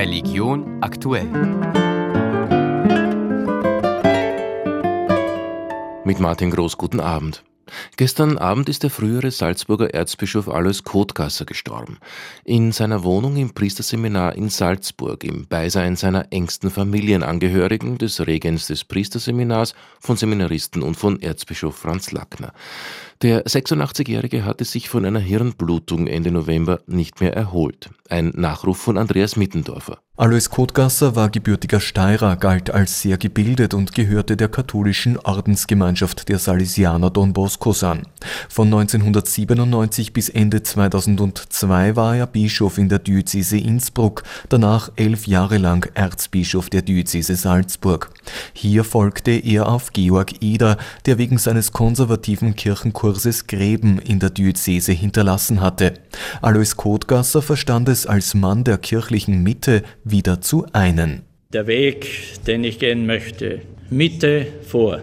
[0.00, 1.28] Religion aktuell.
[6.04, 7.44] Mit Martin Groß, guten Abend.
[7.96, 11.98] Gestern Abend ist der frühere Salzburger Erzbischof Alois Kotgasser gestorben.
[12.44, 18.84] In seiner Wohnung im Priesterseminar in Salzburg, im Beisein seiner engsten Familienangehörigen, des Regens des
[18.84, 22.52] Priesterseminars, von Seminaristen und von Erzbischof Franz Lackner.
[23.22, 27.90] Der 86-Jährige hatte sich von einer Hirnblutung Ende November nicht mehr erholt.
[28.08, 29.98] Ein Nachruf von Andreas Mittendorfer.
[30.20, 36.38] Alois Kotgasser war gebürtiger Steirer, galt als sehr gebildet und gehörte der katholischen Ordensgemeinschaft der
[36.38, 38.02] Salesianer Don Boscos an.
[38.50, 45.56] Von 1997 bis Ende 2002 war er Bischof in der Diözese Innsbruck, danach elf Jahre
[45.56, 48.10] lang Erzbischof der Diözese Salzburg.
[48.52, 54.92] Hier folgte er auf Georg Eder, der wegen seines konservativen Kirchenkurses Gräben in der Diözese
[54.92, 55.94] hinterlassen hatte.
[56.42, 61.22] Alois Kotgasser verstand es als Mann der kirchlichen Mitte, wieder zu einen.
[61.52, 62.06] Der Weg,
[62.46, 65.00] den ich gehen möchte, Mitte vor.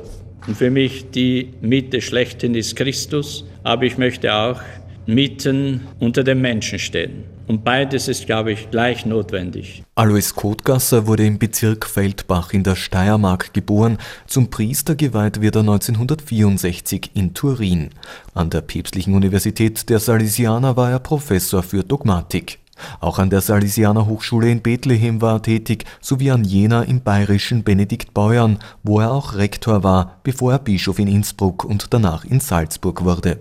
[0.47, 4.61] Und für mich die Mitte schlechthin ist Christus, aber ich möchte auch
[5.05, 7.23] mitten unter den Menschen stehen.
[7.47, 9.83] Und beides ist, glaube ich, gleich notwendig.
[9.95, 13.97] Alois Kotgasser wurde im Bezirk Feldbach in der Steiermark geboren.
[14.28, 17.91] Zum Priester geweiht wird er 1964 in Turin.
[18.33, 22.59] An der Päpstlichen Universität der Salesianer war er Professor für Dogmatik.
[23.00, 27.64] Auch an der Salesianer Hochschule in Bethlehem war er tätig, sowie an jener im bayerischen
[27.64, 32.39] Benedikt Beuern, wo er auch Rektor war, bevor er Bischof in Innsbruck und danach in
[32.39, 33.39] Salzburg wurde.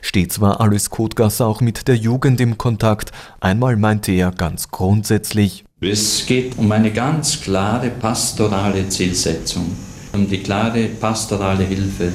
[0.00, 3.12] Stets war Alois Kotgasser auch mit der Jugend im Kontakt.
[3.40, 9.76] Einmal meinte er ganz grundsätzlich, es geht um eine ganz klare pastorale Zielsetzung,
[10.12, 12.12] um die klare pastorale Hilfe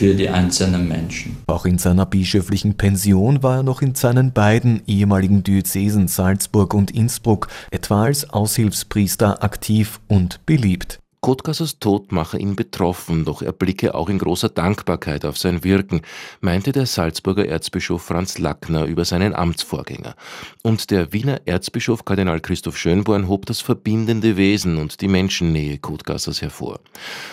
[0.00, 1.36] für die einzelnen Menschen.
[1.46, 6.90] Auch in seiner bischöflichen Pension war er noch in seinen beiden ehemaligen Diözesen Salzburg und
[6.90, 11.00] Innsbruck etwa als Aushilfspriester aktiv und beliebt.
[11.22, 16.00] Kotkassers Tod mache ihn betroffen, doch er blicke auch in großer Dankbarkeit auf sein Wirken,
[16.40, 20.14] meinte der Salzburger Erzbischof Franz Lackner über seinen Amtsvorgänger.
[20.62, 26.40] Und der Wiener Erzbischof Kardinal Christoph Schönborn hob das verbindende Wesen und die Menschennähe Kotkassers
[26.40, 26.80] hervor.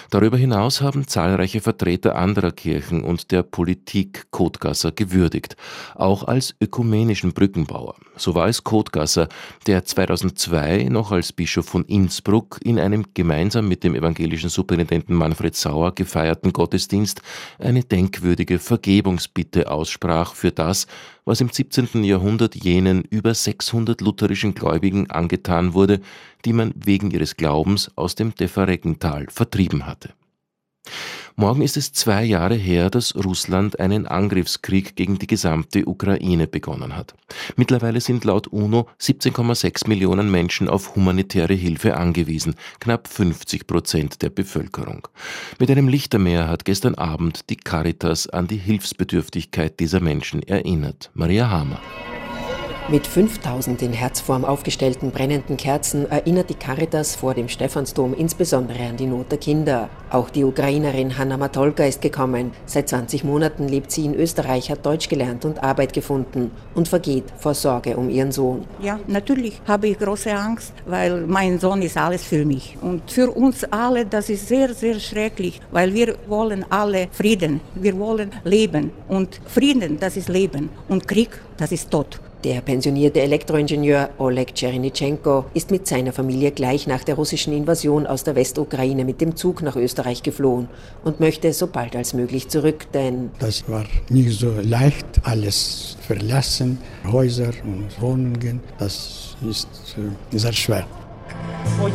[0.10, 5.56] Darüber hinaus haben zahlreiche Vertreter anderer Kirchen und der Politik Kotgasser gewürdigt,
[5.96, 7.96] auch als ökumenischen Brückenbauer.
[8.18, 9.30] So war es Kotgasser,
[9.66, 15.16] der 2002 noch als Bischof von Innsbruck in einem gemeinsam mit mit dem evangelischen Superintendenten
[15.16, 17.22] Manfred Sauer gefeierten Gottesdienst
[17.60, 20.88] eine denkwürdige Vergebungsbitte aussprach für das,
[21.26, 22.04] was im 17.
[22.04, 26.00] Jahrhundert jenen über 600 lutherischen Gläubigen angetan wurde,
[26.44, 30.17] die man wegen ihres Glaubens aus dem Defereggental vertrieben hatte.
[31.40, 36.96] Morgen ist es zwei Jahre her, dass Russland einen Angriffskrieg gegen die gesamte Ukraine begonnen
[36.96, 37.14] hat.
[37.56, 44.32] Mittlerweile sind laut UNO 17,6 Millionen Menschen auf humanitäre Hilfe angewiesen, knapp 50 Prozent der
[44.32, 45.08] Bevölkerung.
[45.60, 51.12] Mit einem Lichtermeer hat gestern Abend die Caritas an die Hilfsbedürftigkeit dieser Menschen erinnert.
[51.14, 51.80] Maria Hamer.
[52.90, 58.96] Mit 5000 in Herzform aufgestellten brennenden Kerzen erinnert die Caritas vor dem Stephansdom insbesondere an
[58.96, 59.90] die Not der Kinder.
[60.10, 62.52] Auch die Ukrainerin Hanna Matolka ist gekommen.
[62.66, 67.26] Seit 20 Monaten lebt sie in Österreich, hat Deutsch gelernt und Arbeit gefunden und vergeht
[67.38, 68.64] vor Sorge um ihren Sohn.
[68.82, 72.78] Ja, natürlich habe ich große Angst, weil mein Sohn ist alles für mich.
[72.80, 77.60] Und für uns alle, das ist sehr, sehr schrecklich, weil wir wollen alle Frieden.
[77.76, 78.92] Wir wollen leben.
[79.10, 80.70] Und Frieden, das ist Leben.
[80.88, 82.22] Und Krieg, das ist Tod.
[82.44, 88.24] Der pensionierte Elektroingenieur Oleg Tschernitschenko ist mit seiner Familie gleich nach der russischen Invasion aus
[88.24, 90.70] der Westukraine mit dem Zug nach Österreich geflohen
[91.04, 96.78] und möchte so bald als möglich zurück, denn das war nicht so leicht, alles verlassen,
[97.12, 99.68] Häuser und Wohnungen, das ist
[99.98, 100.86] äh, sehr schwer.
[101.82, 101.90] Oh,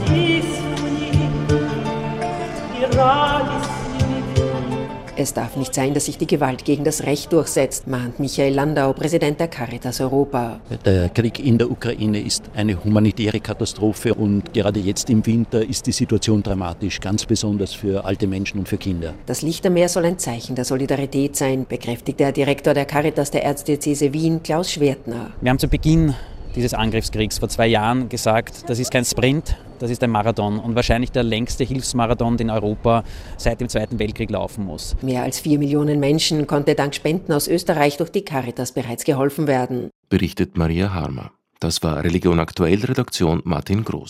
[5.23, 8.93] Es darf nicht sein, dass sich die Gewalt gegen das Recht durchsetzt, mahnt Michael Landau,
[8.93, 10.59] Präsident der Caritas Europa.
[10.85, 15.87] Der Krieg in der Ukraine ist eine humanitäre Katastrophe und gerade jetzt im Winter ist
[15.87, 19.15] die Situation dramatisch, ganz besonders für alte Menschen und für Kinder.
[19.27, 24.13] Das Lichtermeer soll ein Zeichen der Solidarität sein, bekräftigt der Direktor der Caritas der Erzdiözese
[24.13, 25.31] Wien, Klaus Schwertner.
[25.41, 26.15] Wir haben zu Beginn
[26.57, 30.77] dieses Angriffskriegs vor zwei Jahren gesagt, das ist kein Sprint, das ist ein Marathon und
[30.77, 33.03] wahrscheinlich der längste Hilfsmarathon, den Europa
[33.37, 34.95] seit dem Zweiten Weltkrieg laufen muss.
[35.03, 39.49] Mehr als vier Millionen Menschen konnte dank Spenden aus Österreich durch die Caritas bereits geholfen
[39.49, 39.91] werden.
[40.09, 41.33] Berichtet Maria Harmer.
[41.59, 44.01] Das war Religion aktuell Redaktion Martin Groß.